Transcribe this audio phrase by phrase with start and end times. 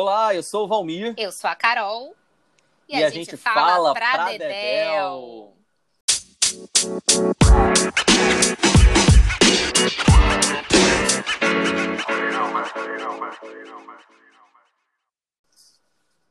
[0.00, 1.12] Olá, eu sou o Valmir.
[1.16, 2.14] Eu sou a Carol.
[2.88, 4.48] E, e a, a, gente, gente fala, fala pra, pra Dedéu.
[4.48, 5.56] Dedéu.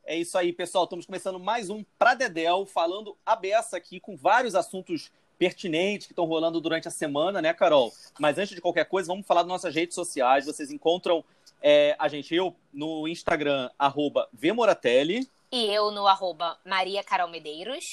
[0.02, 0.84] É isso aí, pessoal.
[0.84, 6.14] Estamos começando mais um Pra Dedéu, falando a beça aqui com vários assuntos pertinentes que
[6.14, 7.92] estão rolando durante a semana, né, Carol?
[8.18, 10.46] Mas antes de qualquer coisa, vamos falar das nossas redes sociais.
[10.46, 11.22] Vocês encontram
[11.62, 15.28] é, a gente, eu no Instagram, arroba Vmoratelli.
[15.50, 17.84] E eu no arroba Maria Carol Medeiros.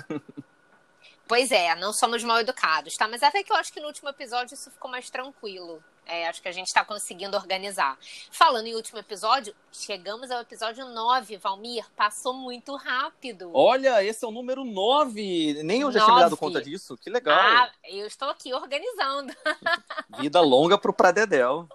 [1.26, 3.08] Pois é, não somos mal educados, tá?
[3.08, 5.82] Mas até que eu acho que no último episódio isso ficou mais tranquilo.
[6.06, 7.96] É, acho que a gente está conseguindo organizar.
[8.30, 11.86] Falando em último episódio, chegamos ao episódio 9, Valmir.
[11.96, 13.50] Passou muito rápido.
[13.54, 15.62] Olha, esse é o número 9.
[15.62, 16.04] Nem eu já 9.
[16.04, 16.96] tinha me dado conta disso.
[16.98, 17.38] Que legal.
[17.38, 19.32] Ah, eu estou aqui organizando.
[20.18, 21.68] Vida longa pro Pradedel.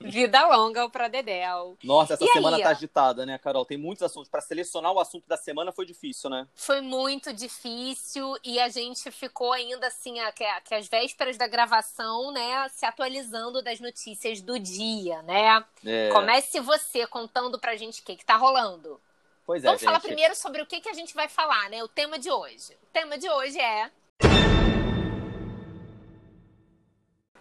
[0.00, 1.76] Vida longa pro Pradedel.
[1.84, 2.62] Nossa, essa e semana aí?
[2.62, 3.64] tá agitada, né, Carol?
[3.64, 4.28] Tem muitos assuntos.
[4.28, 6.48] Para selecionar o assunto da semana foi difícil, né?
[6.54, 11.46] Foi muito difícil e a gente ficou ainda assim, a, que, que as vésperas da
[11.46, 15.64] gravação, né, se atualizando das notícias do dia, né?
[15.84, 16.08] É.
[16.10, 19.00] Comece você contando pra gente o que, que tá rolando.
[19.44, 19.88] Pois é, Vamos gente.
[19.88, 21.82] falar primeiro sobre o que, que a gente vai falar, né?
[21.82, 22.74] O tema de hoje.
[22.80, 23.90] O tema de hoje é.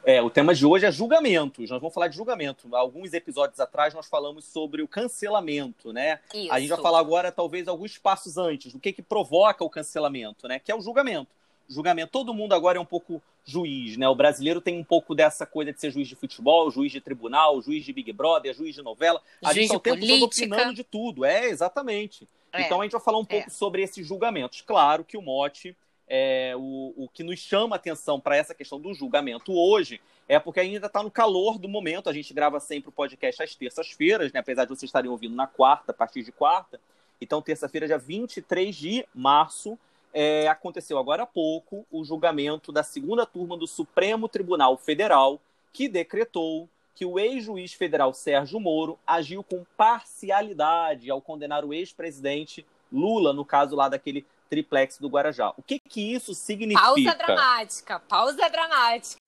[0.03, 1.69] É, o tema de hoje é julgamentos.
[1.69, 2.75] Nós vamos falar de julgamento.
[2.75, 6.19] Alguns episódios atrás nós falamos sobre o cancelamento, né?
[6.33, 6.51] Isso.
[6.51, 10.47] A gente vai falar agora, talvez, alguns passos antes, do que, que provoca o cancelamento,
[10.47, 10.57] né?
[10.57, 11.29] Que é o julgamento
[11.67, 12.11] julgamento.
[12.11, 14.07] Todo mundo agora é um pouco juiz, né?
[14.07, 17.61] O brasileiro tem um pouco dessa coisa de ser juiz de futebol, juiz de tribunal,
[17.61, 19.21] juiz de Big Brother, juiz de novela.
[19.43, 21.25] A juiz gente está o tempo todo opinando de tudo.
[21.25, 22.27] É, exatamente.
[22.51, 22.61] É.
[22.63, 23.49] Então a gente vai falar um pouco é.
[23.49, 24.61] sobre esses julgamentos.
[24.61, 25.75] Claro que o mote,
[26.07, 30.59] é, o, o que nos chama atenção para essa questão do julgamento hoje é porque
[30.59, 32.09] ainda está no calor do momento.
[32.09, 34.39] A gente grava sempre o podcast às terças-feiras, né?
[34.39, 36.79] apesar de vocês estarem ouvindo na quarta, a partir de quarta.
[37.21, 39.77] Então, terça-feira, dia 23 de março,
[40.17, 45.41] é, aconteceu agora há pouco o julgamento da segunda turma do Supremo Tribunal Federal,
[45.73, 52.65] que decretou que o ex-juiz federal Sérgio Moro agiu com parcialidade ao condenar o ex-presidente
[52.89, 55.53] Lula, no caso lá daquele triplex do Guarajá.
[55.57, 56.81] O que, que isso significa?
[56.81, 59.19] Pausa dramática, pausa dramática.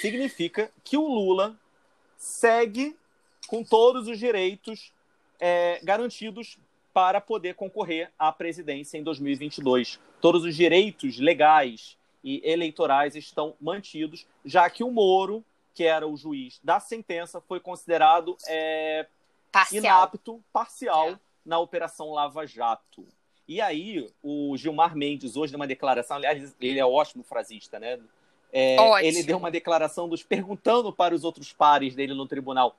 [0.00, 1.54] Significa que o Lula
[2.16, 2.96] segue
[3.46, 4.92] com todos os direitos
[5.38, 6.58] é, garantidos
[6.96, 10.00] para poder concorrer à presidência em 2022.
[10.18, 16.16] Todos os direitos legais e eleitorais estão mantidos, já que o Moro, que era o
[16.16, 19.04] juiz da sentença, foi considerado é,
[19.52, 19.78] parcial.
[19.78, 21.18] inapto, parcial, é.
[21.44, 23.06] na Operação Lava Jato.
[23.46, 28.00] E aí, o Gilmar Mendes, hoje, deu uma declaração, aliás, ele é ótimo frasista, né?
[28.50, 32.74] É, ele deu uma declaração dos perguntando para os outros pares dele no tribunal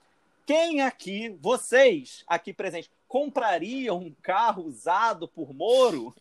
[0.47, 6.15] quem aqui, vocês aqui presentes, comprariam um carro usado por Moro?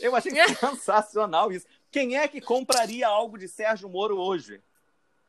[0.00, 1.66] Eu achei sensacional isso.
[1.90, 4.60] Quem é que compraria algo de Sérgio Moro hoje?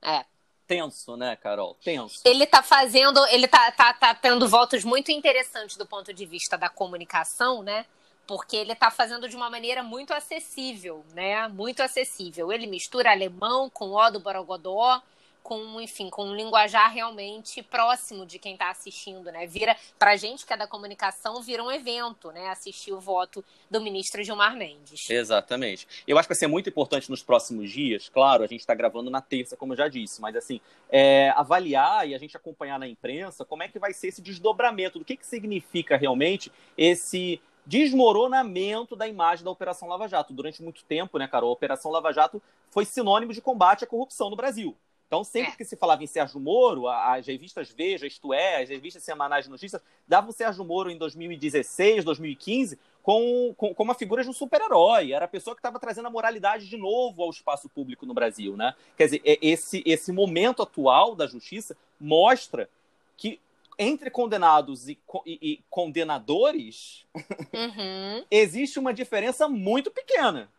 [0.01, 0.25] É.
[0.67, 1.75] Tenso, né, Carol?
[1.83, 2.21] Tenso.
[2.23, 6.57] Ele tá fazendo, ele tá, tá, tá tendo votos muito interessantes do ponto de vista
[6.57, 7.85] da comunicação, né?
[8.27, 11.47] Porque ele tá fazendo de uma maneira muito acessível, né?
[11.47, 12.51] Muito acessível.
[12.51, 15.01] Ele mistura alemão com o do Borogodó,
[15.43, 19.47] com, enfim, com um linguajar realmente próximo de quem está assistindo, né?
[19.47, 22.49] Vira, pra gente que é da comunicação, vira um evento, né?
[22.49, 25.09] Assistir o voto do ministro Gilmar Mendes.
[25.09, 25.87] Exatamente.
[26.07, 29.09] Eu acho que vai ser muito importante nos próximos dias, claro, a gente está gravando
[29.09, 32.87] na terça, como eu já disse, mas assim, é, avaliar e a gente acompanhar na
[32.87, 38.95] imprensa como é que vai ser esse desdobramento, do que, que significa realmente esse desmoronamento
[38.95, 40.33] da imagem da Operação Lava Jato.
[40.33, 42.41] Durante muito tempo, né, cara, a Operação Lava Jato
[42.71, 44.75] foi sinônimo de combate à corrupção no Brasil.
[45.09, 45.55] Então, sempre é.
[45.55, 49.49] que se falava em Sérgio Moro, as revistas Veja, Isto É, as revistas semanais de
[49.49, 54.33] notícias, davam o Sérgio Moro em 2016, 2015, com, com, com uma figura de um
[54.33, 55.11] super-herói.
[55.11, 58.55] Era a pessoa que estava trazendo a moralidade de novo ao espaço público no Brasil.
[58.55, 58.75] Né?
[58.95, 62.69] Quer dizer, esse, esse momento atual da justiça mostra
[63.17, 63.39] que
[63.79, 67.07] entre condenados e, e, e condenadores
[67.51, 68.23] uhum.
[68.29, 70.51] existe uma diferença muito pequena.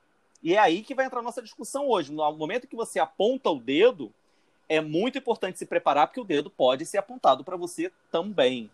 [0.43, 2.11] E é aí que vai entrar a nossa discussão hoje.
[2.11, 4.13] No momento que você aponta o dedo,
[4.71, 8.71] é muito importante se preparar, porque o dedo pode ser apontado para você também.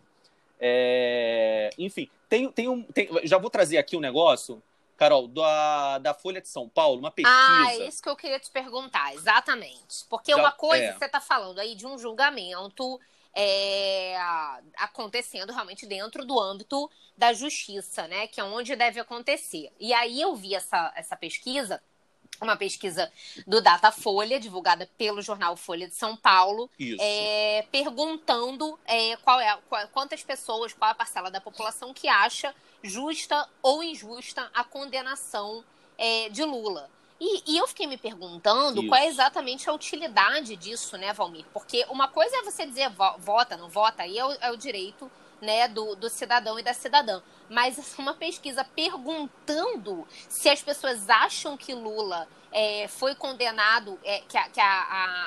[0.59, 1.71] É...
[1.75, 2.83] Enfim, tem, tem um.
[2.83, 3.09] Tem...
[3.23, 4.61] Já vou trazer aqui um negócio,
[4.95, 7.35] Carol, da, da Folha de São Paulo, uma pesquisa.
[7.35, 10.05] Ah, é isso que eu queria te perguntar, exatamente.
[10.07, 10.93] Porque Já, uma coisa, é.
[10.93, 12.99] você está falando aí de um julgamento
[13.33, 14.15] é,
[14.77, 18.27] acontecendo realmente dentro do âmbito da justiça, né?
[18.27, 19.71] Que é onde deve acontecer.
[19.79, 21.81] E aí eu vi essa, essa pesquisa,
[22.45, 23.11] uma pesquisa
[23.45, 26.69] do Datafolha, divulgada pelo jornal Folha de São Paulo,
[26.99, 32.53] é, perguntando é, qual é, qual, quantas pessoas, qual a parcela da população que acha
[32.83, 35.63] justa ou injusta a condenação
[35.97, 36.89] é, de Lula.
[37.19, 38.89] E, e, eu fiquei me perguntando Isso.
[38.89, 41.45] qual é exatamente a utilidade disso, né, Valmir?
[41.51, 45.11] Porque uma coisa é você dizer vota, não vota, aí é o, é o direito
[45.41, 47.21] né, do, do, cidadão e da cidadã.
[47.49, 54.37] Mas uma pesquisa perguntando se as pessoas acham que Lula é, foi condenado, é, que,
[54.37, 54.65] a, que a,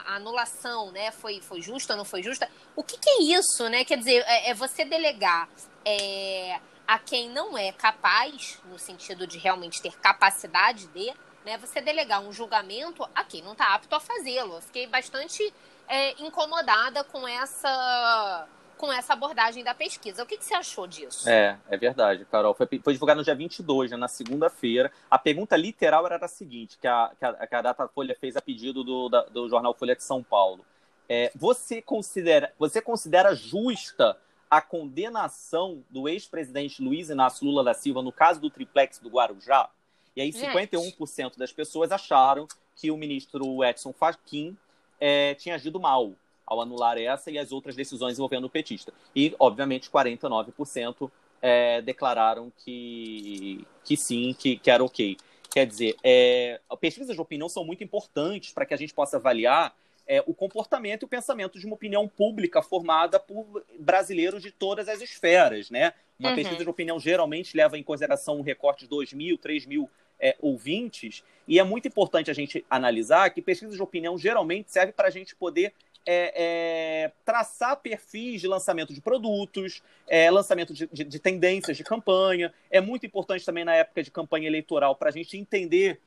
[0.07, 2.51] a, anulação né, foi, foi justa ou não foi justa.
[2.75, 3.85] O que, que é isso, né?
[3.85, 5.49] Quer dizer, é, é você delegar
[5.85, 11.13] é, a quem não é capaz, no sentido de realmente ter capacidade de,
[11.45, 14.61] né, você delegar um julgamento a quem não está apto a fazê-lo.
[14.61, 15.55] Fiquei bastante
[15.89, 18.47] é, incomodada com essa
[18.81, 20.23] com essa abordagem da pesquisa.
[20.23, 21.29] O que, que, você achou disso?
[21.29, 22.55] É, é verdade, Carol.
[22.55, 24.91] Foi, foi divulgado no dia 22, né, na segunda-feira.
[25.11, 28.41] A pergunta literal era a seguinte, que a, que a, que a Datafolha fez a
[28.41, 30.65] pedido do, da, do jornal Folha de São Paulo.
[31.07, 34.17] É, você, considera, você considera justa
[34.49, 39.69] a condenação do ex-presidente Luiz Inácio Lula da Silva no caso do triplex do Guarujá?
[40.17, 44.57] E aí 51% das pessoas acharam que o ministro Edson Fachin
[44.99, 46.15] é, tinha agido mal
[46.51, 48.93] ao anular essa e as outras decisões envolvendo o petista.
[49.15, 51.09] E, obviamente, 49%
[51.41, 55.17] é, declararam que, que sim, que, que era ok.
[55.49, 59.73] Quer dizer, é, pesquisas de opinião são muito importantes para que a gente possa avaliar
[60.07, 64.89] é, o comportamento e o pensamento de uma opinião pública formada por brasileiros de todas
[64.89, 65.93] as esferas, né?
[66.19, 66.35] Uma uhum.
[66.35, 69.89] pesquisa de opinião geralmente leva em consideração um recorte de 2 mil, 3 mil
[70.19, 74.93] é, ouvintes, e é muito importante a gente analisar que pesquisas de opinião geralmente servem
[74.93, 75.73] para a gente poder
[76.07, 81.85] é, é, traçar perfis de lançamento de produtos, é, lançamento de, de, de, tendências de
[81.85, 82.53] campanha.
[82.71, 86.01] É muito importante também na época de campanha eleitoral para a gente entender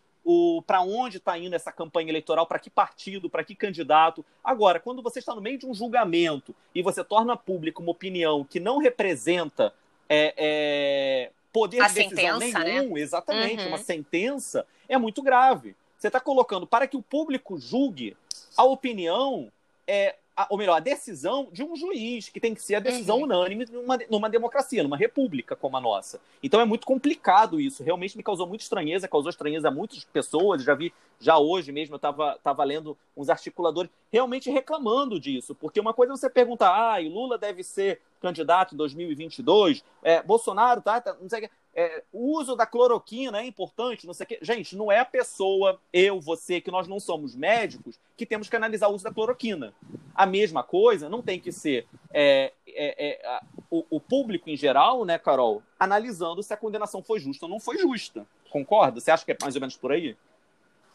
[0.65, 4.25] para onde está indo essa campanha eleitoral, para que partido, para que candidato.
[4.43, 8.45] Agora, quando você está no meio de um julgamento e você torna público uma opinião
[8.45, 9.73] que não representa
[10.07, 13.01] é, é, poder a de decisão sentença, nenhum, né?
[13.01, 13.67] exatamente, uhum.
[13.69, 15.75] uma sentença, é muito grave.
[15.97, 18.15] Você está colocando para que o público julgue
[18.55, 19.51] a opinião
[19.87, 23.17] é, a, ou melhor, a decisão de um juiz, que tem que ser a decisão
[23.17, 23.23] uhum.
[23.23, 26.19] unânime numa, numa democracia, numa república como a nossa.
[26.41, 27.83] Então é muito complicado isso.
[27.83, 30.63] Realmente me causou muita estranheza, causou estranheza a muitas pessoas.
[30.63, 35.53] Já vi, já hoje mesmo, eu estava tava lendo uns articuladores realmente reclamando disso.
[35.53, 40.81] Porque uma coisa é você perguntar, ah, Lula deve ser candidato em 2022, é, Bolsonaro,
[40.81, 44.25] tá, tá não sei o que é, o uso da cloroquina é importante, não sei
[44.25, 44.39] o quê.
[44.41, 48.55] Gente, não é a pessoa, eu, você, que nós não somos médicos, que temos que
[48.55, 49.73] analisar o uso da cloroquina.
[50.13, 54.55] A mesma coisa não tem que ser é, é, é a, o, o, público em
[54.55, 58.25] geral, né, Carol, analisando se a condenação foi justa ou não foi justa.
[58.51, 58.99] Concorda?
[58.99, 60.15] Você acha que é mais ou menos por aí?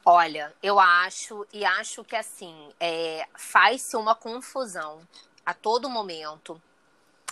[0.05, 5.01] Olha, eu acho, e acho que assim, é, faz-se uma confusão
[5.45, 6.61] a todo momento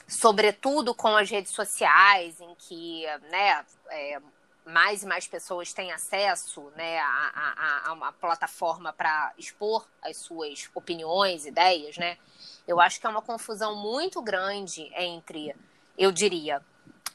[0.07, 4.21] sobretudo com as redes sociais, em que né, é,
[4.65, 10.17] mais e mais pessoas têm acesso né, a, a, a uma plataforma para expor as
[10.17, 12.19] suas opiniões, ideias, né?
[12.67, 15.55] Eu acho que é uma confusão muito grande entre,
[15.97, 16.61] eu diria,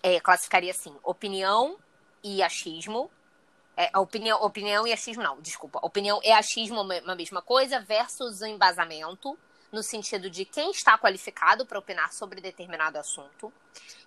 [0.02, 1.78] é, classificaria assim, opinião
[2.24, 3.12] e achismo.
[3.76, 5.80] É, opinião, opinião e achismo, não, desculpa.
[5.82, 9.38] Opinião e achismo uma mesma coisa versus embasamento
[9.72, 13.52] no sentido de quem está qualificado para opinar sobre determinado assunto,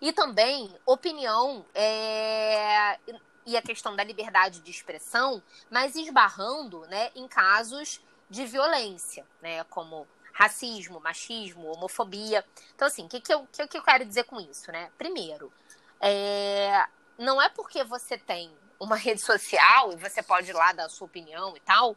[0.00, 2.98] e também opinião é,
[3.46, 9.64] e a questão da liberdade de expressão, mas esbarrando né, em casos de violência, né,
[9.64, 12.44] como racismo, machismo, homofobia.
[12.74, 14.70] Então, assim, o que, que, eu, que, que eu quero dizer com isso?
[14.72, 14.90] Né?
[14.98, 15.52] Primeiro,
[16.00, 20.86] é, não é porque você tem uma rede social e você pode ir lá dar
[20.86, 21.96] a sua opinião e tal,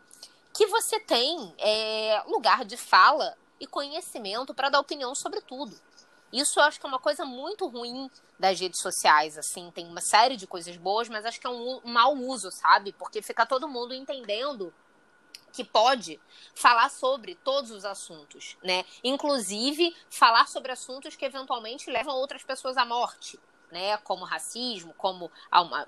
[0.53, 5.77] que você tem é, lugar de fala e conhecimento para dar opinião sobre tudo.
[6.31, 10.01] Isso eu acho que é uma coisa muito ruim das redes sociais, assim, tem uma
[10.01, 12.93] série de coisas boas, mas acho que é um, um mau uso, sabe?
[12.93, 14.73] Porque fica todo mundo entendendo
[15.53, 16.19] que pode
[16.53, 18.85] falar sobre todos os assuntos, né?
[19.03, 23.39] Inclusive falar sobre assuntos que eventualmente levam outras pessoas à morte,
[23.71, 23.97] né?
[23.97, 25.31] Como racismo, como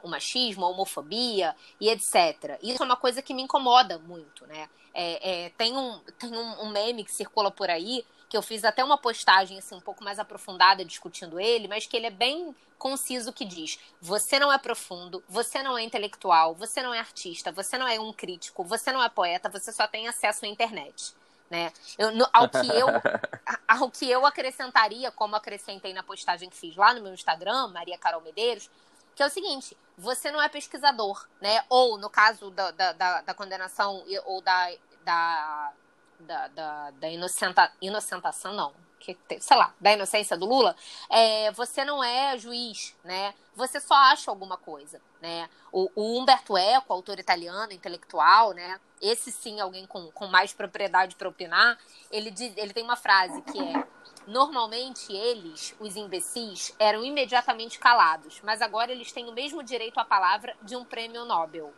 [0.04, 2.60] o machismo, a homofobia e etc.
[2.62, 4.70] Isso é uma coisa que me incomoda muito, né?
[4.94, 8.64] É, é, tem um, tem um, um meme que circula por aí que eu fiz
[8.64, 12.56] até uma postagem assim um pouco mais aprofundada discutindo ele, mas que ele é bem
[12.78, 17.52] conciso que diz: você não é profundo, você não é intelectual, você não é artista,
[17.52, 21.14] você não é um crítico, você não é poeta, você só tem acesso à internet.
[21.50, 21.72] Né?
[21.98, 22.88] Eu, no, ao, que eu,
[23.68, 27.98] ao que eu acrescentaria, como acrescentei na postagem que fiz lá no meu Instagram, Maria
[27.98, 28.70] Carol Medeiros,
[29.16, 31.64] que é o seguinte: você não é pesquisador, né?
[31.70, 34.72] Ou no caso da, da, da, da condenação ou da,
[35.04, 35.74] da
[36.20, 40.76] da, da, da inocenta, inocentação, não, que, sei lá, da inocência do Lula,
[41.10, 43.34] é, você não é juiz, né?
[43.56, 45.50] Você só acha alguma coisa, né?
[45.72, 48.80] O, o Humberto Eco, autor italiano, intelectual, né?
[49.02, 51.78] Esse sim, alguém com, com mais propriedade para opinar,
[52.12, 53.84] ele, diz, ele tem uma frase que é
[54.30, 60.06] Normalmente eles, os imbecis, eram imediatamente calados, mas agora eles têm o mesmo direito à
[60.06, 61.74] palavra de um prêmio Nobel.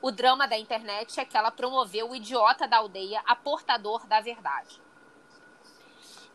[0.00, 4.20] O drama da internet é que ela promoveu o idiota da aldeia a portador da
[4.20, 4.80] verdade.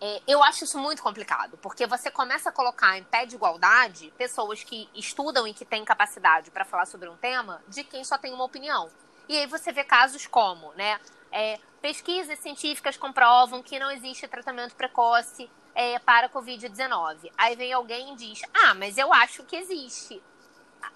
[0.05, 4.13] É, eu acho isso muito complicado, porque você começa a colocar em pé de igualdade
[4.17, 8.17] pessoas que estudam e que têm capacidade para falar sobre um tema de quem só
[8.17, 8.91] tem uma opinião.
[9.29, 10.99] E aí você vê casos como, né?
[11.31, 17.31] É, pesquisas científicas comprovam que não existe tratamento precoce é, para a Covid-19.
[17.37, 20.21] Aí vem alguém e diz: Ah, mas eu acho que existe.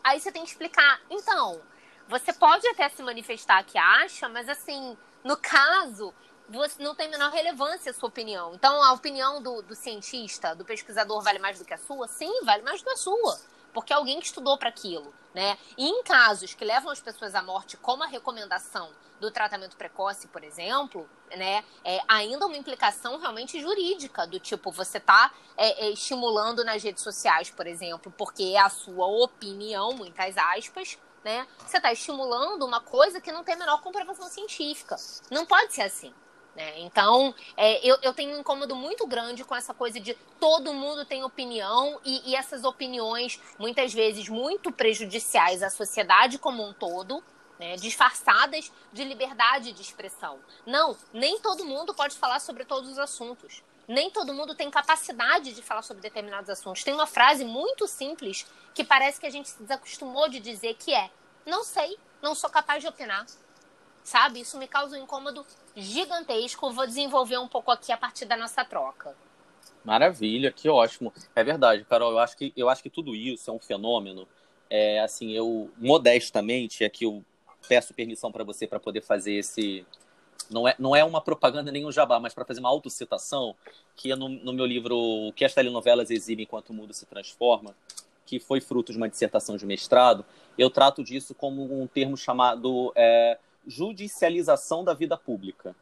[0.04, 1.00] Aí você tem que explicar.
[1.10, 1.62] Então,
[2.10, 6.14] você pode até se manifestar que acha, mas assim, no caso,
[6.50, 8.54] você não tem menor relevância a sua opinião.
[8.54, 12.08] Então, a opinião do, do cientista, do pesquisador, vale mais do que a sua?
[12.08, 13.40] Sim, vale mais do que a sua.
[13.74, 15.58] Porque é alguém que estudou para aquilo, né?
[15.78, 20.28] E em casos que levam as pessoas à morte, como a recomendação do tratamento precoce,
[20.28, 25.92] por exemplo, né, é ainda uma implicação realmente jurídica, do tipo, você está é, é,
[25.92, 31.48] estimulando nas redes sociais, por exemplo, porque é a sua opinião, muitas aspas, né?
[31.66, 34.96] Você está estimulando uma coisa que não tem a menor comprovação científica.
[35.30, 36.14] Não pode ser assim.
[36.58, 36.80] Né?
[36.80, 41.06] Então, é, eu, eu tenho um incômodo muito grande com essa coisa de todo mundo
[41.06, 47.24] tem opinião e, e essas opiniões, muitas vezes, muito prejudiciais à sociedade como um todo,
[47.60, 50.40] né, disfarçadas de liberdade de expressão.
[50.66, 53.62] Não, nem todo mundo pode falar sobre todos os assuntos.
[53.88, 56.84] Nem todo mundo tem capacidade de falar sobre determinados assuntos.
[56.84, 60.92] Tem uma frase muito simples que parece que a gente se desacostumou de dizer que
[60.92, 61.12] é:
[61.46, 63.28] não sei, não sou capaz de opinar.
[64.08, 64.40] Sabe?
[64.40, 65.46] Isso me causa um incômodo
[65.76, 66.72] gigantesco.
[66.72, 69.14] Vou desenvolver um pouco aqui a partir da nossa troca.
[69.84, 71.12] Maravilha, que ótimo.
[71.36, 72.12] É verdade, Carol.
[72.12, 74.26] Eu acho que, eu acho que tudo isso é um fenômeno.
[74.70, 77.22] É, assim, eu modestamente aqui eu
[77.68, 79.86] peço permissão para você para poder fazer esse,
[80.50, 83.56] não é, não é uma propaganda nem um jabá, mas para fazer uma autocitação,
[83.94, 87.06] que é no, no meu livro O que as telenovelas exibem enquanto o mundo se
[87.06, 87.76] transforma,
[88.26, 90.26] que foi fruto de uma dissertação de mestrado,
[90.58, 93.38] eu trato disso como um termo chamado é,
[93.68, 95.76] judicialização da vida pública.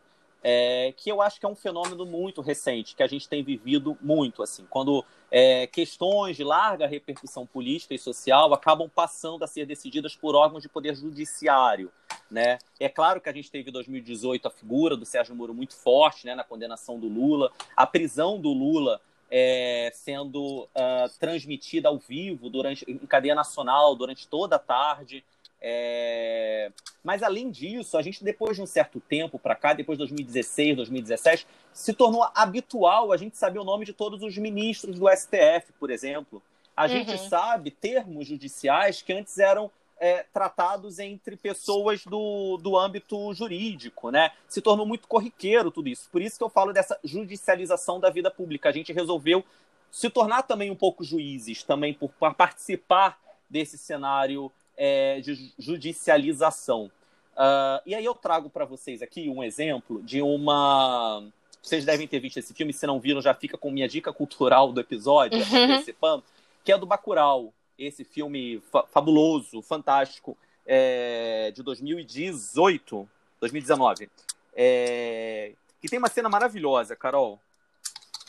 [0.47, 3.97] É, que eu acho que é um fenômeno muito recente, que a gente tem vivido
[3.99, 9.65] muito, assim, quando é, questões de larga repercussão política e social acabam passando a ser
[9.65, 11.91] decididas por órgãos de poder judiciário,
[12.29, 12.59] né?
[12.79, 16.27] É claro que a gente teve em 2018 a figura do Sérgio Moro muito forte,
[16.27, 22.49] né, na condenação do Lula, a prisão do Lula é, sendo uh, transmitida ao vivo
[22.49, 25.23] durante em cadeia nacional durante toda a tarde.
[25.67, 26.71] É...
[27.03, 30.75] Mas além disso, a gente depois de um certo tempo para cá, depois de 2016,
[30.75, 35.73] 2017, se tornou habitual a gente saber o nome de todos os ministros do STF,
[35.79, 36.39] por exemplo.
[36.77, 36.89] A uhum.
[36.89, 44.11] gente sabe termos judiciais que antes eram é, tratados entre pessoas do, do âmbito jurídico,
[44.11, 44.33] né?
[44.47, 46.07] Se tornou muito corriqueiro tudo isso.
[46.11, 48.69] Por isso que eu falo dessa judicialização da vida pública.
[48.69, 49.43] A gente resolveu
[49.89, 53.17] se tornar também um pouco juízes, também por, por participar
[53.49, 56.91] desse cenário é, de judicialização.
[57.35, 61.27] Uh, e aí eu trago para vocês aqui um exemplo de uma.
[61.61, 64.71] Vocês devem ter visto esse filme, se não viram, já fica com minha dica cultural
[64.71, 66.21] do episódio, uhum.
[66.63, 74.09] que é do Bacurau, esse filme fa fabuloso, fantástico, é, de 2018, 2019.
[74.55, 75.51] É,
[75.81, 77.39] que tem uma cena maravilhosa, Carol.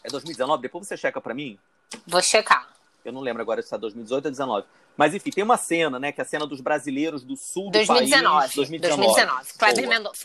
[0.02, 1.58] É 2019, depois você checa para mim.
[2.06, 2.74] Vou checar.
[3.04, 4.66] Eu não lembro agora se é 2018 ou 2019.
[4.96, 6.10] Mas enfim, tem uma cena, né?
[6.10, 8.54] Que é a cena dos brasileiros do sul do 2019, país.
[8.54, 9.02] 2019.
[9.02, 9.52] 2019.
[9.58, 10.20] Kleber Mendonça,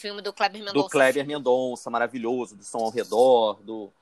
[0.00, 0.84] filme do Kleber Mendonça.
[0.84, 3.92] Do Kleber Mendonça, maravilhoso, do som ao redor, do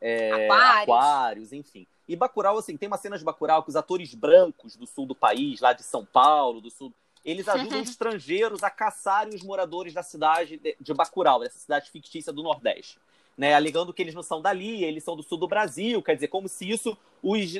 [0.00, 0.82] é, Aquários.
[0.82, 1.86] Aquários, enfim.
[2.08, 5.14] E Bacurau, assim, tem uma cena de Bacurau que os atores brancos do sul do
[5.14, 6.92] país, lá de São Paulo, do sul,
[7.24, 12.32] eles ajudam os estrangeiros a caçarem os moradores da cidade de Bacurau, dessa cidade fictícia
[12.32, 12.98] do Nordeste.
[13.36, 16.28] Né, alegando que eles não são dali, eles são do sul do Brasil, quer dizer,
[16.28, 17.52] como se isso os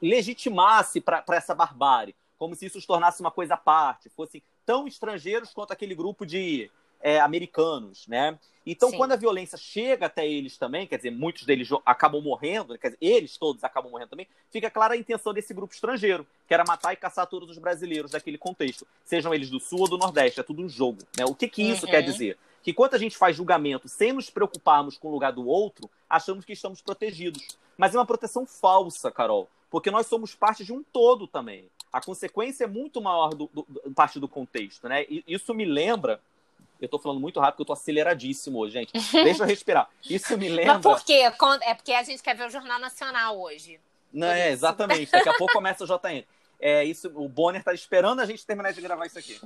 [0.00, 4.86] legitimasse para essa barbárie, como se isso os tornasse uma coisa à parte, fossem tão
[4.88, 6.70] estrangeiros quanto aquele grupo de
[7.02, 8.38] é, americanos, né?
[8.64, 8.98] Então, Sim.
[8.98, 12.98] quando a violência chega até eles também, quer dizer, muitos deles acabam morrendo, quer dizer,
[13.00, 16.92] eles todos acabam morrendo também, fica clara a intenção desse grupo estrangeiro, que era matar
[16.92, 20.42] e caçar todos os brasileiros daquele contexto, sejam eles do Sul ou do Nordeste, é
[20.42, 21.24] tudo um jogo, né?
[21.24, 21.90] O que que isso uhum.
[21.90, 22.38] quer dizer?
[22.62, 26.44] Que quando a gente faz julgamento sem nos preocuparmos com o lugar do outro, achamos
[26.44, 27.58] que estamos protegidos.
[27.76, 31.68] Mas é uma proteção falsa, Carol, porque nós somos parte de um todo também.
[31.92, 35.04] A consequência é muito maior do, do, do parte do contexto, né?
[35.08, 36.20] E isso me lembra
[36.80, 38.92] eu tô falando muito rápido, porque eu tô aceleradíssimo hoje, gente.
[39.12, 39.88] Deixa eu respirar.
[40.08, 40.74] Isso me lembra.
[40.74, 41.30] Mas por quê?
[41.62, 43.78] É porque a gente quer ver o Jornal Nacional hoje.
[44.12, 45.12] Não, é, exatamente.
[45.12, 46.24] Daqui a pouco começa o JN.
[46.60, 49.40] É, isso, o Bonner tá esperando a gente terminar de gravar isso aqui.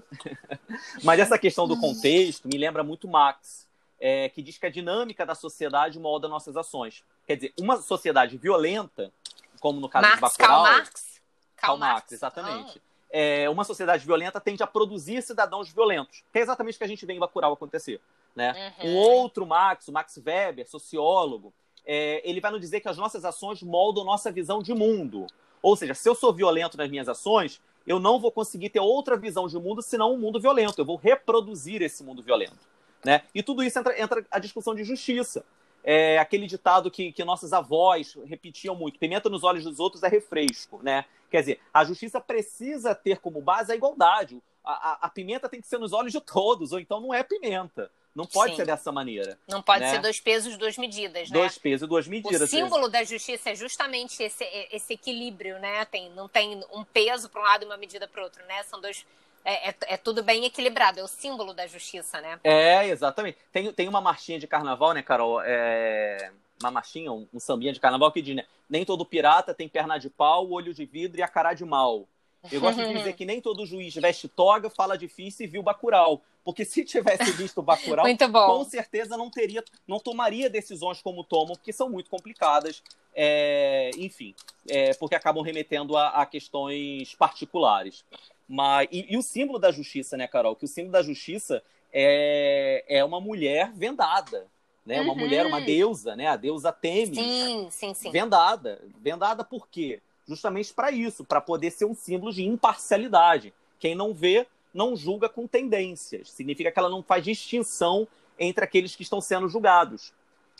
[1.03, 3.69] Mas essa questão do contexto me lembra muito Max,
[4.01, 7.05] é, que diz que a dinâmica da sociedade molda nossas ações.
[7.27, 9.13] Quer dizer, uma sociedade violenta,
[9.61, 10.65] como no caso Marx, de Bacurau...
[10.65, 11.21] Karl Marx?
[11.57, 12.79] Karl, Karl Marx, Marx, exatamente.
[12.79, 16.85] Ah é, uma sociedade violenta tende a produzir cidadãos violentos, que é exatamente o que
[16.85, 18.01] a gente vê em Bacurau acontecer.
[18.35, 18.75] Né?
[18.83, 18.91] Uhum.
[18.91, 21.55] Um outro Max, o Max Weber, sociólogo,
[21.87, 25.29] é, ele vai nos dizer que as nossas ações moldam nossa visão de mundo.
[25.65, 29.17] Ou seja, se eu sou violento nas minhas ações, eu não vou conseguir ter outra
[29.17, 30.79] visão de mundo senão um mundo violento.
[30.79, 32.69] Eu vou reproduzir esse mundo violento.
[33.03, 33.23] Né?
[33.35, 35.43] E tudo isso entra, entra a discussão de justiça.
[35.83, 40.09] É aquele ditado que, que nossas avós repetiam muito: pimenta nos olhos dos outros é
[40.09, 40.81] refresco.
[40.83, 41.07] Né?
[41.31, 44.43] Quer dizer, a justiça precisa ter como base a igualdade.
[44.63, 47.23] A, a, a pimenta tem que ser nos olhos de todos, ou então não é
[47.23, 47.91] pimenta.
[48.15, 48.57] Não pode Sim.
[48.59, 49.37] ser dessa maneira.
[49.49, 49.91] Não pode né?
[49.91, 51.39] ser dois pesos, duas medidas, né?
[51.39, 52.43] Dois pesos, duas medidas.
[52.43, 55.85] O símbolo da justiça é justamente esse, esse equilíbrio, né?
[55.87, 58.63] Tem, não tem um peso para um lado e uma medida para o outro, né?
[58.65, 59.05] São dois.
[59.45, 62.39] É, é, é, tudo bem equilibrado, é o símbolo da justiça, né?
[62.43, 63.37] É, exatamente.
[63.53, 65.43] Tem, tem uma marchinha de carnaval, né, Carol?
[65.43, 66.31] É
[66.63, 68.45] uma marchinha, um, um sambinha de carnaval que diz, né?
[68.69, 72.07] Nem todo pirata tem perna de pau, olho de vidro e a cara de mal.
[72.51, 76.23] Eu gosto de dizer que nem todo juiz veste toga, fala difícil e viu Bacurau.
[76.45, 78.05] Porque se tivesse visto Bacurau,
[78.47, 82.83] com certeza não teria, não tomaria decisões como tomam, porque são muito complicadas,
[83.15, 84.35] é, enfim,
[84.69, 88.05] é, porque acabam remetendo a, a questões particulares.
[88.47, 90.55] Mas, e, e, o símbolo da justiça, né, Carol?
[90.55, 94.47] Que o símbolo da justiça é, é uma mulher vendada
[94.85, 95.01] né?
[95.01, 95.19] Uma uhum.
[95.19, 96.27] mulher, uma deusa, né?
[96.27, 97.17] A deusa Temis.
[97.17, 98.11] Sim, sim, sim.
[98.11, 98.83] Vendada.
[99.01, 100.01] Vendada por quê?
[100.27, 103.53] Justamente para isso, para poder ser um símbolo de imparcialidade.
[103.79, 106.31] Quem não vê, não julga com tendências.
[106.31, 108.09] Significa que ela não faz distinção
[108.39, 110.13] entre aqueles que estão sendo julgados.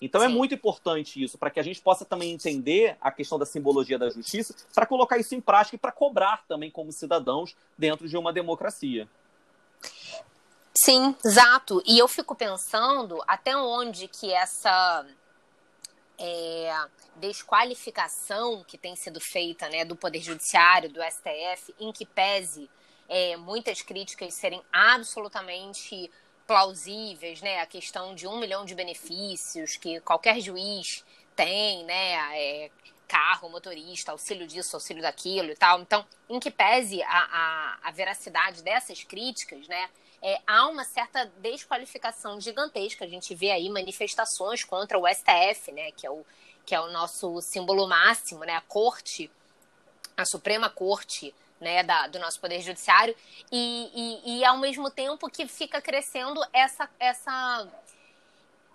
[0.03, 0.33] Então é Sim.
[0.33, 3.99] é muito importante isso, para que a gente possa também entender a questão da simbologia
[3.99, 8.17] da justiça, para colocar isso em prática e para cobrar também como cidadãos dentro de
[8.17, 9.09] uma democracia.
[10.77, 11.83] Sim, exato.
[11.87, 15.07] E eu fico pensando até onde que essa
[16.19, 16.73] é,
[17.17, 22.71] desqualificação que tem sido feita né, do Poder Judiciário, do STF, em que pese
[23.09, 26.11] é, muitas críticas serem absolutamente
[26.47, 27.61] plausíveis, né?
[27.61, 32.15] A questão de um milhão de benefícios que qualquer juiz tem, né?
[32.39, 32.71] É,
[33.07, 35.81] carro, motorista, auxílio disso, auxílio daquilo e tal.
[35.81, 39.89] Então, em que pese a, a, a veracidade dessas críticas, né?
[40.25, 43.05] É, há uma certa desqualificação gigantesca.
[43.05, 46.25] A gente vê aí manifestações contra o STF, né, que é o,
[46.65, 49.31] que é o nosso símbolo máximo, né, a corte,
[50.17, 53.15] a Suprema Corte né, da, do nosso Poder Judiciário,
[53.53, 57.69] e, e, e, ao mesmo tempo que fica crescendo essa, essa,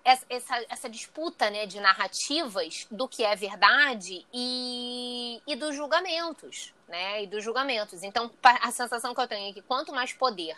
[0.05, 6.75] essa, essa disputa né, de narrativas do que é verdade e, e dos julgamentos.
[6.87, 8.01] Né, e dos julgamentos.
[8.01, 10.57] Então, a sensação que eu tenho é que quanto mais poder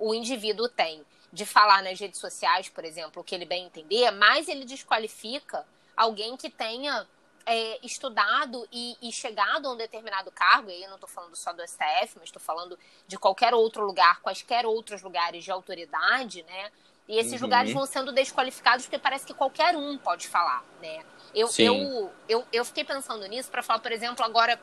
[0.00, 4.10] o indivíduo tem de falar nas redes sociais, por exemplo, o que ele bem entender,
[4.10, 5.64] mais ele desqualifica
[5.96, 7.06] alguém que tenha
[7.46, 11.36] é, estudado e, e, chegado a um determinado cargo, e aí eu não estou falando
[11.36, 16.42] só do STF, mas estou falando de qualquer outro lugar, quaisquer outros lugares de autoridade,
[16.42, 16.72] né?
[17.08, 17.46] E esses uhum.
[17.46, 21.04] lugares vão sendo desqualificados porque parece que qualquer um pode falar, né?
[21.34, 24.60] Eu, eu, eu, eu fiquei pensando nisso para falar, por exemplo, agora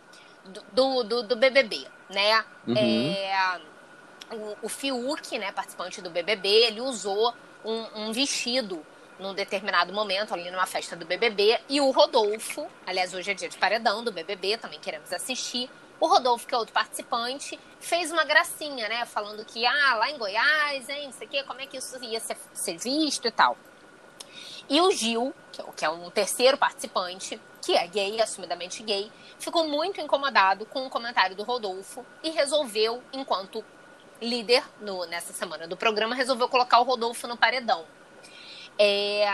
[0.71, 2.45] do, do, do BBB, né?
[2.65, 2.77] Uhum.
[2.77, 3.61] É,
[4.31, 8.85] o, o Fiuk, né, participante do BBB, ele usou um, um vestido
[9.19, 13.49] num determinado momento, ali numa festa do BBB, e o Rodolfo, aliás, hoje é dia
[13.49, 15.69] de paredão do BBB, também queremos assistir.
[15.99, 19.03] O Rodolfo, que é outro participante, fez uma gracinha, né?
[19.05, 21.97] Falando que, ah, lá em Goiás, hein, não sei o quê, como é que isso
[22.03, 23.57] ia ser, ser visto e tal.
[24.69, 25.33] E o Gil,
[25.75, 30.89] que é um terceiro participante, que é gay, assumidamente gay, ficou muito incomodado com o
[30.89, 33.63] comentário do Rodolfo e resolveu, enquanto
[34.21, 37.85] líder no, nessa semana do programa, resolveu colocar o Rodolfo no paredão.
[38.79, 39.25] É,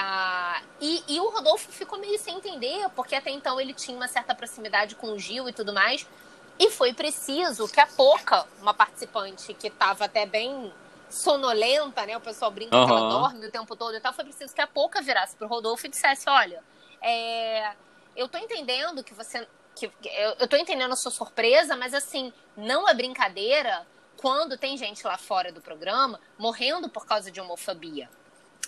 [0.80, 4.34] e, e, o Rodolfo ficou meio sem entender, porque até então ele tinha uma certa
[4.34, 6.08] proximidade com o Gil e tudo mais.
[6.58, 10.72] E foi preciso que a Poca, uma participante que estava até bem
[11.10, 12.16] sonolenta, né?
[12.16, 12.86] O pessoal brinca uhum.
[12.86, 14.14] que ela dorme o tempo todo e tal.
[14.14, 16.64] Foi preciso que a Poca virasse pro Rodolfo e dissesse: Olha,
[17.02, 17.74] é,
[18.16, 19.48] eu tô entendendo que você.
[19.76, 23.86] Que, eu, eu tô entendendo a sua surpresa, mas assim, não é brincadeira
[24.24, 28.10] quando tem gente lá fora do programa morrendo por causa de homofobia.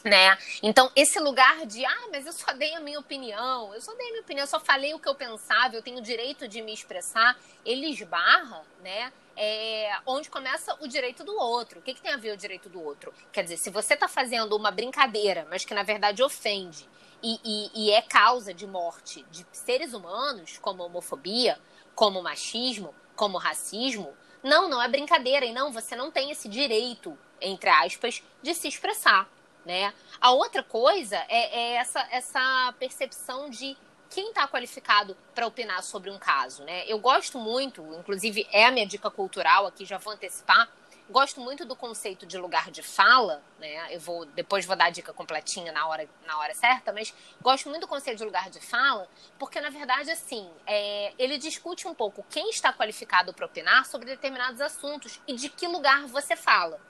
[0.04, 0.38] Né?
[0.62, 4.06] Então, esse lugar de, ah, mas eu só dei a minha opinião, eu só dei
[4.06, 6.62] a minha opinião, eu só falei o que eu pensava, eu tenho o direito de
[6.62, 9.14] me expressar, ele esbarra, né?
[9.38, 11.80] É, onde começa o direito do outro.
[11.80, 13.14] O que, que tem a ver o direito do outro?
[13.32, 16.86] Quer dizer, se você está fazendo uma brincadeira, mas que na verdade ofende
[17.24, 21.58] e, e, e é causa de morte de seres humanos, como homofobia,
[21.96, 24.14] como machismo, como racismo,
[24.46, 25.46] não, não é brincadeira.
[25.46, 29.28] E não, você não tem esse direito, entre aspas, de se expressar.
[29.66, 29.92] Né?
[30.22, 33.76] A outra coisa é, é essa, essa percepção de
[34.08, 36.64] quem está qualificado para opinar sobre um caso.
[36.64, 36.86] Né?
[36.88, 40.70] Eu gosto muito, inclusive é a minha dica cultural aqui, já vou antecipar
[41.08, 43.94] Gosto muito do conceito de lugar de fala, né?
[43.94, 47.70] Eu vou depois vou dar a dica completinha na hora, na hora certa, mas gosto
[47.70, 51.94] muito do conceito de lugar de fala, porque na verdade assim é, ele discute um
[51.94, 56.82] pouco quem está qualificado para opinar sobre determinados assuntos e de que lugar você fala.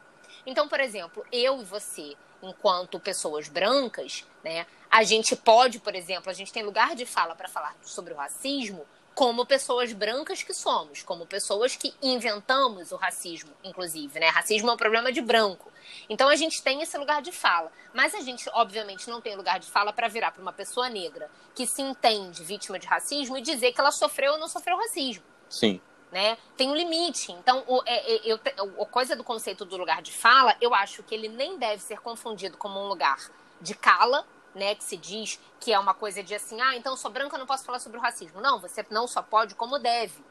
[0.45, 6.29] Então, por exemplo, eu e você, enquanto pessoas brancas, né, a gente pode, por exemplo,
[6.29, 10.53] a gente tem lugar de fala para falar sobre o racismo como pessoas brancas que
[10.53, 14.27] somos, como pessoas que inventamos o racismo, inclusive, né?
[14.27, 15.71] Racismo é um problema de branco.
[16.09, 19.57] Então a gente tem esse lugar de fala, mas a gente obviamente não tem lugar
[19.57, 23.41] de fala para virar para uma pessoa negra que se entende vítima de racismo e
[23.41, 25.23] dizer que ela sofreu ou não sofreu racismo.
[25.49, 25.79] Sim.
[26.11, 26.37] Né?
[26.57, 27.31] Tem um limite.
[27.31, 31.15] Então, o, é, é, a coisa do conceito do lugar de fala, eu acho que
[31.15, 33.17] ele nem deve ser confundido como um lugar
[33.61, 34.25] de cala,
[34.55, 37.45] né, que se diz que é uma coisa de assim, ah, então sou branca, não
[37.45, 38.41] posso falar sobre o racismo.
[38.41, 40.23] Não, você não só pode como deve.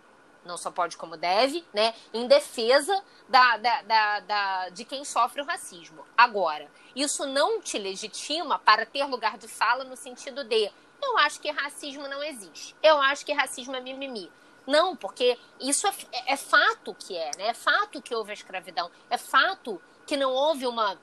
[0.44, 5.40] Não só pode como deve, né, em defesa da, da, da, da, de quem sofre
[5.40, 6.04] o racismo.
[6.16, 10.70] Agora, isso não te legitima para ter lugar de fala no sentido de
[11.02, 12.74] eu acho que racismo não existe.
[12.82, 14.30] Eu acho que racismo é mimimi.
[14.66, 17.48] Não, porque isso é, é, é fato que é, né?
[17.48, 18.90] É fato que houve a escravidão.
[19.10, 20.98] É fato que não houve uma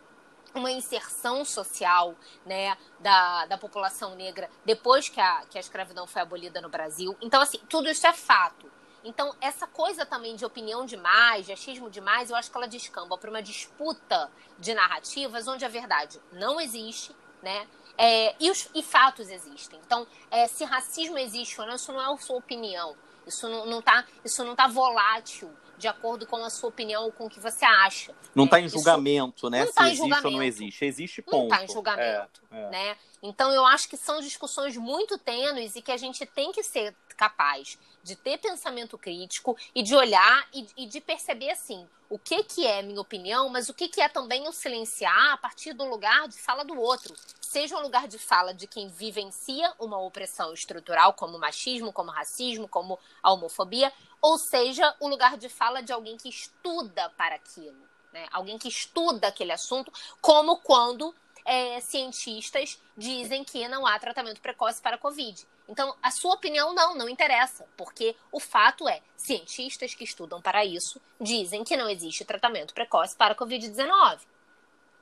[0.54, 6.22] uma inserção social né, da, da população negra depois que a, que a escravidão foi
[6.22, 7.16] abolida no Brasil.
[7.22, 8.72] Então, assim, tudo isso é fato.
[9.04, 13.18] Então, essa coisa também de opinião demais, de achismo demais, eu acho que ela descamba
[13.18, 17.68] para uma disputa de narrativas onde a verdade não existe, né?
[17.98, 19.80] É, e, os, e fatos existem.
[19.86, 22.96] Então, é, se racismo existe ou não, isso não é a sua opinião.
[23.26, 27.26] Isso não, não, tá, isso não tá volátil de acordo com a sua opinião com
[27.26, 28.14] o que você acha.
[28.36, 28.64] Não está né?
[28.64, 29.66] em julgamento, Isso né?
[29.66, 30.28] Não tá Se existe julgamento.
[30.28, 30.86] ou não existe.
[30.86, 31.38] Existe ponto.
[31.38, 32.70] Não está em julgamento, é, é.
[32.70, 32.98] né?
[33.24, 36.96] Então eu acho que são discussões muito tênues e que a gente tem que ser
[37.22, 42.44] capaz de ter pensamento crítico e de olhar e, e de perceber assim o que,
[42.44, 45.88] que é minha opinião, mas o que, que é também o silenciar a partir do
[45.88, 47.16] lugar de fala do outro.
[47.40, 52.68] Seja um lugar de fala de quem vivencia uma opressão estrutural, como machismo, como racismo,
[52.68, 57.88] como a homofobia, ou seja, o lugar de fala de alguém que estuda para aquilo.
[58.12, 58.28] Né?
[58.32, 61.14] Alguém que estuda aquele assunto, como quando
[61.46, 65.48] é, cientistas dizem que não há tratamento precoce para a Covid.
[65.72, 70.66] Então, a sua opinião não, não interessa, porque o fato é, cientistas que estudam para
[70.66, 74.20] isso dizem que não existe tratamento precoce para a Covid-19.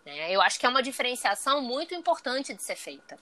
[0.06, 0.32] Né?
[0.32, 3.18] Eu acho que é uma diferenciação muito importante de ser feita.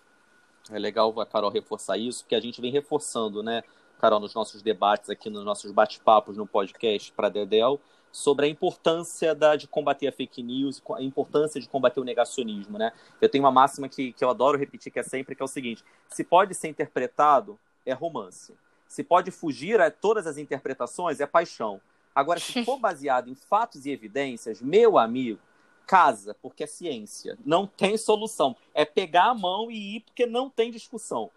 [0.70, 3.64] É legal Carol reforçar isso, porque a gente vem reforçando, né,
[3.98, 7.80] Carol, nos nossos debates aqui, nos nossos bate-papos no podcast para Dedel,
[8.12, 12.78] sobre a importância da, de combater a fake news, a importância de combater o negacionismo,
[12.78, 12.92] né?
[13.22, 15.48] Eu tenho uma máxima que, que eu adoro repetir, que é sempre, que é o
[15.48, 18.54] seguinte, se pode ser interpretado, é romance.
[18.88, 21.80] Se pode fugir a todas as interpretações, é paixão.
[22.16, 25.40] Agora, se for baseado em fatos e evidências, meu amigo,
[25.86, 27.38] casa, porque é ciência.
[27.46, 28.56] Não tem solução.
[28.74, 31.32] É pegar a mão e ir, porque não tem discussão.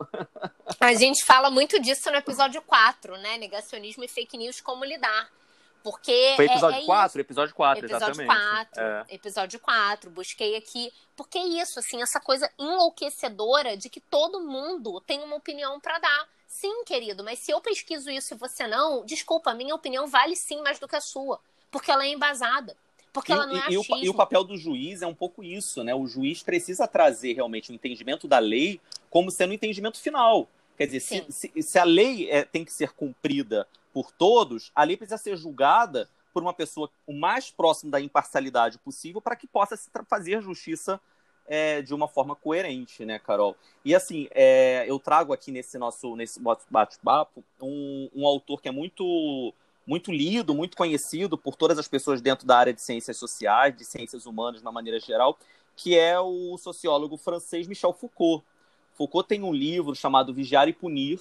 [0.80, 3.38] A gente fala muito disso no episódio 4, né?
[3.38, 5.30] Negacionismo e fake news, como lidar
[5.83, 8.75] Porque Foi episódio é, é 4, episódio 4, episódio exatamente.
[8.75, 9.05] 4, é.
[9.14, 10.93] episódio 4, busquei aqui.
[11.16, 15.99] Porque é isso, assim, essa coisa enlouquecedora de que todo mundo tem uma opinião para
[15.99, 16.29] dar.
[16.47, 20.61] Sim, querido, mas se eu pesquiso isso e você não, desculpa, minha opinião vale sim
[20.62, 21.40] mais do que a sua.
[21.71, 22.77] Porque ela é embasada.
[23.12, 23.97] Porque e, ela não é e, achismo.
[23.99, 25.95] E o, papel do juiz é um pouco isso, né?
[25.95, 30.49] O juiz precisa trazer realmente o entendimento da lei como sendo o entendimento final.
[30.77, 34.85] Quer dizer, se, se, se, a lei é, tem que ser cumprida por todos, a
[34.85, 39.46] lei precisa ser julgada por uma pessoa o mais próximo da imparcialidade possível para que
[39.46, 41.00] possa se fazer justiça
[41.46, 43.57] é, de uma forma coerente, né, Carol?
[43.85, 48.72] E assim, é, eu trago aqui nesse nosso nesse bate-papo um, um autor que é
[48.72, 49.53] muito
[49.87, 53.85] muito lido, muito conhecido por todas as pessoas dentro da área de ciências sociais, de
[53.85, 55.37] ciências humanas de uma maneira geral,
[55.74, 58.44] que é o sociólogo francês Michel Foucault.
[58.94, 61.18] Foucault tem um livro chamado Vigiar e Punir,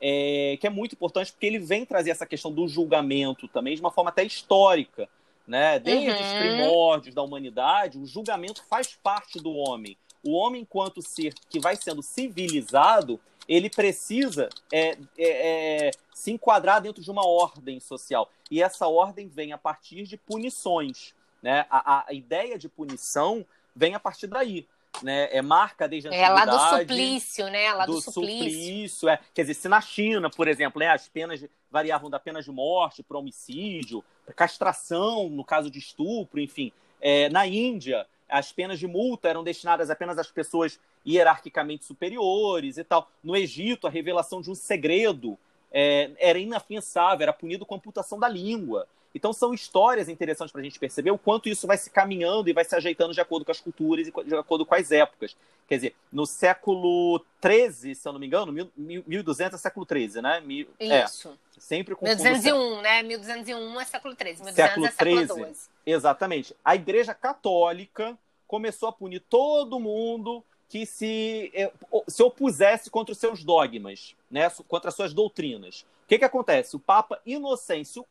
[0.00, 3.80] é, que é muito importante porque ele vem trazer essa questão do julgamento também de
[3.80, 5.08] uma forma até histórica.
[5.46, 5.78] Né?
[5.78, 6.20] Desde uhum.
[6.20, 9.96] os primórdios da humanidade, o julgamento faz parte do homem.
[10.22, 16.80] O homem, enquanto ser que vai sendo civilizado, ele precisa é, é, é, se enquadrar
[16.80, 18.30] dentro de uma ordem social.
[18.50, 21.14] E essa ordem vem a partir de punições.
[21.42, 21.66] Né?
[21.68, 24.66] A, a ideia de punição vem a partir daí
[25.02, 26.42] né, é marca desde a antiguidade.
[26.42, 27.72] É lá do suplício, né?
[27.72, 28.50] Lá do, do suplício.
[28.50, 29.08] suplício.
[29.08, 29.18] é.
[29.32, 33.02] Quer dizer, se na China, por exemplo, né, as penas variavam da pena de morte
[33.02, 36.72] para homicídio, para castração, no caso de estupro, enfim.
[37.00, 42.84] É, na Índia, as penas de multa eram destinadas apenas às pessoas hierarquicamente superiores e
[42.84, 43.10] tal.
[43.22, 45.38] No Egito, a revelação de um segredo
[45.72, 48.86] é, era inafiançável, era punido com amputação da língua.
[49.14, 52.52] Então são histórias interessantes para a gente perceber o quanto isso vai se caminhando e
[52.52, 55.36] vai se ajeitando de acordo com as culturas e de acordo com as épocas.
[55.68, 60.42] Quer dizer, no século XIII, se eu não me engano, 1200 é século XIII, né?
[60.78, 61.28] É, isso.
[61.28, 63.02] É, sempre com 1201, né?
[63.02, 65.54] 1201 é século XIII, 1200 século é século XII.
[65.86, 66.56] Exatamente.
[66.64, 71.72] A Igreja Católica começou a punir todo mundo que se, eh,
[72.06, 74.48] se opusesse contra os seus dogmas, né?
[74.68, 75.82] contra as suas doutrinas.
[76.04, 76.74] O que, que acontece?
[76.74, 78.04] O Papa Inocêncio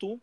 [0.00, 0.20] IV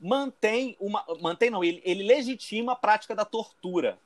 [0.00, 1.04] mantém uma.
[1.20, 3.98] Mantém, não, ele, ele legitima a prática da tortura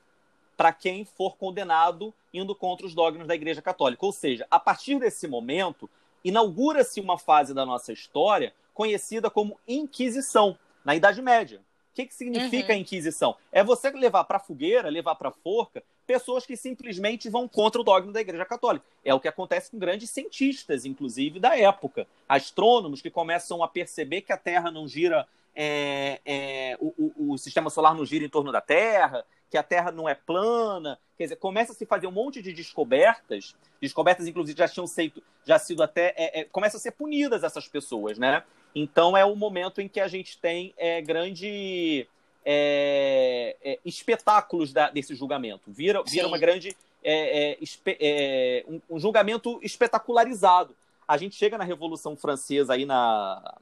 [0.55, 4.05] para quem for condenado indo contra os dogmas da Igreja Católica.
[4.05, 5.89] Ou seja, a partir desse momento,
[6.23, 11.61] inaugura-se uma fase da nossa história conhecida como Inquisição, na Idade Média.
[11.91, 12.77] O que, que significa uhum.
[12.77, 13.35] a Inquisição?
[13.51, 17.79] É você levar para a fogueira, levar para a forca, pessoas que simplesmente vão contra
[17.79, 18.85] o dogma da Igreja Católica.
[19.03, 22.07] É o que acontece com grandes cientistas, inclusive, da época.
[22.27, 27.37] Astrônomos que começam a perceber que a Terra não gira é, é, o, o, o,
[27.37, 30.99] sistema solar não gira em torno da Terra, que a Terra não é plana.
[31.17, 35.21] Quer dizer, começa a se fazer um monte de descobertas, descobertas, inclusive, já tinham sido,
[35.45, 36.13] já sido até.
[36.15, 38.43] É, é começam a ser punidas essas pessoas, né?
[38.73, 42.07] Então é o momento em que a gente tem é, grande.
[42.51, 45.71] É, é, espetáculos da, desse julgamento.
[45.71, 46.75] Vira, vira uma grande.
[48.67, 50.73] Um, um julgamento espetacularizado.
[51.07, 53.57] A gente chega na Revolução Francesa aí na,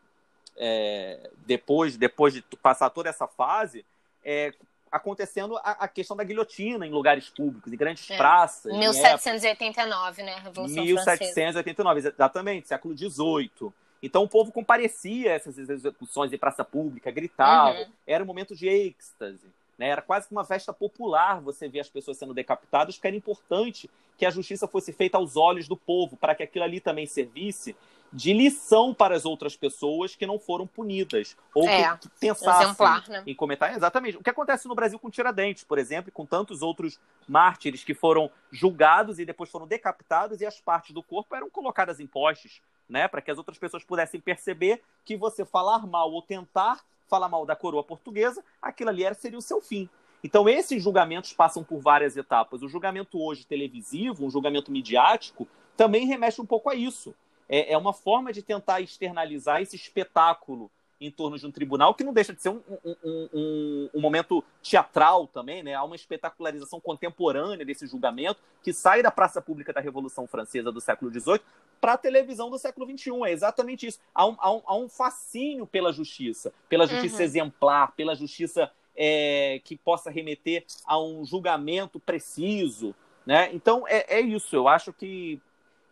[0.58, 3.86] é, depois, depois de passar toda essa fase,
[4.24, 4.54] é,
[4.92, 8.18] acontecendo a, a, questão da guilhotina em lugares públicos, em grandes é.
[8.18, 8.76] praças.
[8.76, 10.40] 1789, né?
[10.40, 12.16] Revolução 1789, Francesa.
[12.16, 13.72] exatamente, século XVIII.
[14.02, 17.92] Então o povo comparecia a essas execuções em praça pública, gritava, uhum.
[18.06, 19.48] era um momento de êxtase.
[19.78, 19.90] Né?
[19.90, 23.90] Era quase que uma festa popular você ver as pessoas sendo decapitadas, porque era importante
[24.18, 27.76] que a justiça fosse feita aos olhos do povo, para que aquilo ali também servisse
[28.12, 31.36] de lição para as outras pessoas que não foram punidas.
[31.54, 33.24] Ou é, que, pensassem exemplar, né?
[33.26, 33.76] em comentar.
[33.76, 34.18] Exatamente.
[34.18, 37.94] O que acontece no Brasil com Tiradentes, por exemplo, e com tantos outros mártires que
[37.94, 42.62] foram julgados e depois foram decapitados e as partes do corpo eram colocadas em postes,
[42.88, 43.08] né?
[43.08, 47.46] Para que as outras pessoas pudessem perceber que você falar mal ou tentar falar mal
[47.46, 49.90] da coroa portuguesa, aquilo ali era, seria o seu fim.
[50.24, 52.62] Então, esses julgamentos passam por várias etapas.
[52.64, 57.16] O julgamento hoje televisivo, um julgamento midiático, também remete um pouco a isso
[57.50, 62.04] é, é uma forma de tentar externalizar esse espetáculo em torno de um tribunal, que
[62.04, 65.76] não deixa de ser um, um, um, um, momento teatral também, né?
[65.76, 70.82] Há uma espetacularização contemporânea desse julgamento que sai da praça pública da Revolução Francesa do
[70.82, 71.40] século XVIII
[71.80, 73.12] para a televisão do século XXI.
[73.26, 74.00] É exatamente isso.
[74.14, 77.24] Há um, há há um fascínio pela justiça, pela justiça uhum.
[77.24, 83.54] exemplar, pela justiça é, que possa remeter a um julgamento preciso, né?
[83.54, 84.56] Então, é, é isso.
[84.56, 85.40] Eu acho que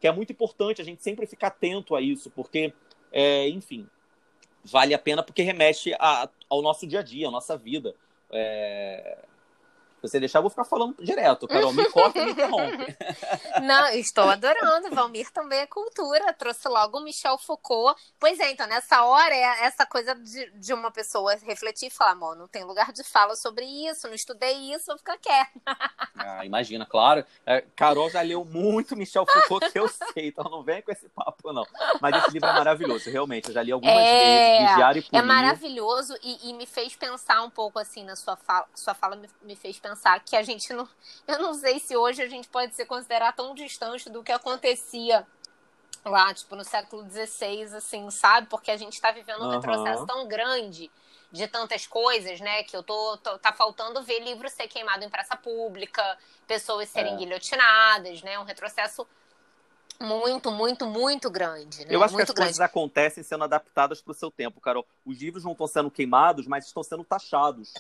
[0.06, 2.72] que é muito importante a gente sempre ficar atento a isso, porque,
[3.12, 3.88] é, enfim,
[4.64, 7.96] vale a pena porque remete a, ao nosso dia a dia, à nossa vida.
[8.30, 9.18] É...
[10.02, 11.48] Se você deixar, eu vou ficar falando direto.
[11.48, 12.96] Carol, me corta e me interrompe.
[13.64, 14.94] Não, estou adorando.
[14.94, 16.34] Valmir também é cultura.
[16.34, 18.00] Trouxe logo o Michel Foucault.
[18.20, 22.12] Pois é, então, nessa hora, é essa coisa de, de uma pessoa refletir e falar,
[22.12, 25.52] amor, não tem lugar de fala sobre isso, não estudei isso, vou ficar quieta.
[26.18, 27.24] Ah, imagina, claro.
[27.46, 31.08] É, Carol já leu muito Michel Foucault, que eu sei, então não vem com esse
[31.10, 31.64] papo, não.
[32.02, 33.50] Mas esse livro é maravilhoso, realmente.
[33.50, 35.22] Eu já li algumas é, vezes, Vigiar e Punir.
[35.22, 38.66] É maravilhoso e, e, me fez pensar um pouco, assim, na sua fala.
[38.74, 40.90] Sua fala me, me fez pensar que a gente não.
[41.28, 45.26] Eu não sei se hoje a gente pode se considerar tão distante do que acontecia
[46.04, 48.48] lá, tipo, no século XVI, assim, sabe?
[48.48, 49.52] Porque a gente está vivendo um uhum.
[49.52, 50.90] retrocesso tão grande
[51.32, 52.64] de tantas coisas, né?
[52.64, 56.18] Que eu tô, tô, tá faltando ver livro ser queimado em praça pública,
[56.48, 57.18] pessoas serem é.
[57.18, 58.40] guilhotinadas, né?
[58.40, 59.08] Um retrocesso
[60.00, 61.86] muito, muito, muito grande.
[61.86, 61.88] Né?
[61.90, 62.50] Eu acho muito que as grande.
[62.50, 64.86] coisas acontecem sendo adaptadas para o seu tempo, Carol.
[65.06, 67.74] Os livros não estão sendo queimados, mas estão sendo taxados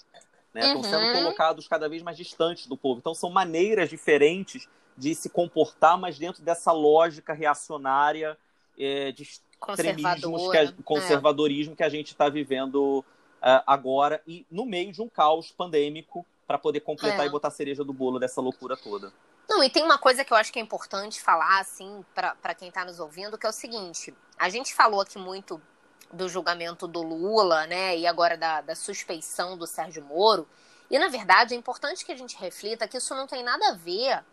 [0.55, 0.61] né?
[0.61, 0.83] Estão uhum.
[0.83, 2.99] sendo colocados cada vez mais distantes do povo.
[2.99, 8.37] Então são maneiras diferentes de se comportar, mas dentro dessa lógica reacionária
[8.79, 11.75] é, de extremismos, que é, conservadorismo é.
[11.75, 16.57] que a gente está vivendo uh, agora e no meio de um caos pandêmico para
[16.57, 17.27] poder completar é.
[17.27, 19.11] e botar a cereja do bolo dessa loucura toda.
[19.49, 22.69] Não, e tem uma coisa que eu acho que é importante falar, assim, para quem
[22.69, 25.61] está nos ouvindo, que é o seguinte: a gente falou aqui muito
[26.11, 30.47] do julgamento do Lula, né, e agora da, da suspeição do Sérgio Moro.
[30.89, 33.73] E, na verdade, é importante que a gente reflita que isso não tem nada a
[33.73, 34.23] ver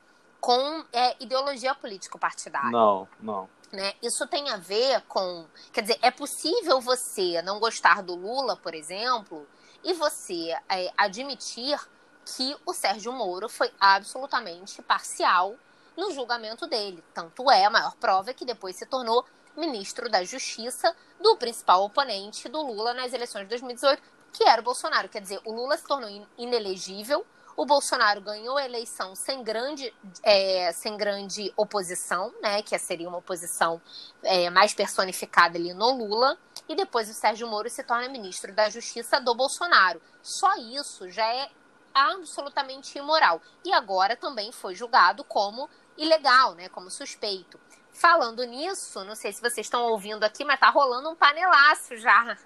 [0.41, 2.71] com é, ideologia político-partidária.
[2.71, 3.49] Não, não.
[3.71, 3.95] Né?
[4.03, 5.47] Isso tem a ver com.
[5.73, 9.47] Quer dizer, é possível você não gostar do Lula, por exemplo,
[9.83, 11.79] e você é, admitir
[12.25, 15.55] que o Sérgio Moro foi absolutamente parcial
[15.97, 17.03] no julgamento dele.
[17.15, 19.25] Tanto é, a maior prova é que depois se tornou
[19.57, 24.65] ministro da Justiça do principal oponente do Lula nas eleições de 2018, que era o
[24.65, 25.09] Bolsonaro.
[25.09, 27.25] Quer dizer, o Lula se tornou inelegível,
[27.57, 32.63] o Bolsonaro ganhou a eleição sem grande, é, sem grande oposição, né?
[32.63, 33.81] Que seria uma oposição
[34.23, 36.39] é, mais personificada ali no Lula.
[36.69, 40.01] E depois o Sérgio Moro se torna ministro da Justiça do Bolsonaro.
[40.23, 41.51] Só isso já é
[41.95, 43.41] absolutamente imoral.
[43.65, 46.69] E agora também foi julgado como ilegal, né?
[46.71, 47.61] Como suspeito.
[47.93, 52.37] Falando nisso, não sei se vocês estão ouvindo aqui, mas tá rolando um panelaço já.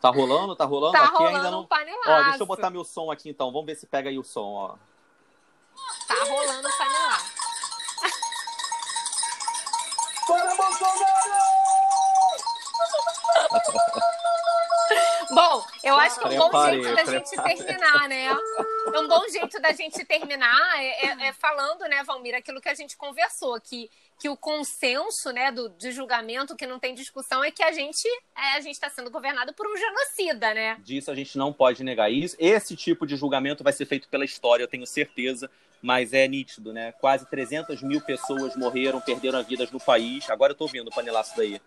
[0.00, 0.54] Tá rolando?
[0.54, 0.92] Tá rolando?
[0.92, 1.60] Tá aqui rolando ainda não.
[1.60, 2.10] Um panelaço.
[2.10, 3.50] Ó, deixa eu botar meu som aqui então.
[3.50, 4.76] Vamos ver se pega aí o som, ó.
[6.06, 7.44] Tá rolando um panelaço.
[10.26, 11.13] Para Bolsonaro!
[15.34, 18.26] Bom, eu acho que é um bom jeito da gente terminar, né?
[18.26, 22.74] É um bom jeito da gente terminar é, é, falando, né, Valmir, aquilo que a
[22.74, 27.50] gente conversou, que, que o consenso, né, do, de julgamento que não tem discussão é
[27.50, 30.76] que a gente é, a gente está sendo governado por um genocida, né?
[30.84, 32.36] Disso a gente não pode negar isso.
[32.38, 35.50] Esse tipo de julgamento vai ser feito pela história, eu tenho certeza
[35.84, 36.92] mas é nítido, né?
[36.92, 40.30] Quase 300 mil pessoas morreram, perderam a vida no país.
[40.30, 41.60] Agora eu tô ouvindo o panelaço daí.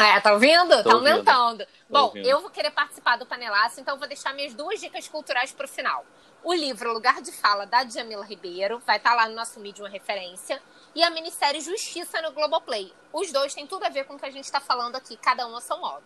[0.00, 0.82] É, tá ouvindo?
[0.82, 1.08] Tô tá ouvindo.
[1.08, 1.66] aumentando.
[1.66, 2.26] Tô Bom, ouvindo.
[2.26, 6.04] eu vou querer participar do panelaço, então vou deixar minhas duas dicas culturais pro final.
[6.42, 9.84] O livro Lugar de Fala, da Djamila Ribeiro, vai estar tá lá no nosso mídia
[9.84, 10.60] uma referência.
[10.94, 12.92] E a minissérie Justiça no Globoplay.
[13.12, 15.46] Os dois têm tudo a ver com o que a gente está falando aqui, cada
[15.46, 16.02] um a seu modo.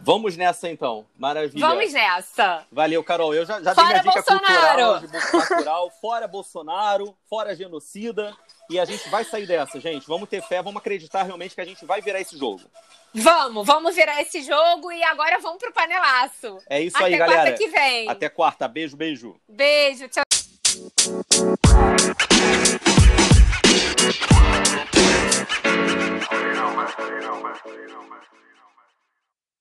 [0.00, 1.06] Vamos nessa então.
[1.16, 1.66] Maravilha.
[1.66, 2.64] Vamos nessa.
[2.70, 3.34] Valeu, Carol.
[3.34, 5.00] Eu já, já fora dei minha dica Bolsonaro.
[5.00, 8.34] cultural, natural, fora Bolsonaro, fora genocida.
[8.70, 10.06] E a gente vai sair dessa, gente.
[10.06, 12.62] Vamos ter fé, vamos acreditar realmente que a gente vai virar esse jogo.
[13.14, 16.58] Vamos, vamos virar esse jogo e agora vamos pro panelaço.
[16.68, 17.42] É isso Até aí, galera.
[17.42, 18.08] Até quarta que vem.
[18.08, 18.68] Até quarta.
[18.68, 19.36] Beijo, beijo.
[19.48, 20.22] Beijo, tchau.
[26.30, 26.88] you know, man.
[26.98, 27.56] You know, man.
[27.66, 28.17] You know, man.